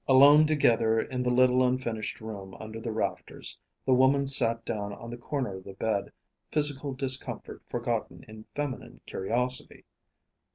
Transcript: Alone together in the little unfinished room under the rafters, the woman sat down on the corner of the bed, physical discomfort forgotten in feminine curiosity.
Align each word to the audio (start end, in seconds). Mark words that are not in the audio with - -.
Alone 0.07 0.47
together 0.47 0.99
in 0.99 1.21
the 1.21 1.29
little 1.29 1.63
unfinished 1.63 2.21
room 2.21 2.55
under 2.59 2.81
the 2.81 2.91
rafters, 2.91 3.59
the 3.85 3.93
woman 3.93 4.25
sat 4.25 4.65
down 4.65 4.91
on 4.91 5.11
the 5.11 5.15
corner 5.17 5.57
of 5.57 5.63
the 5.63 5.73
bed, 5.73 6.11
physical 6.51 6.95
discomfort 6.95 7.61
forgotten 7.69 8.23
in 8.27 8.45
feminine 8.55 9.01
curiosity. 9.05 9.85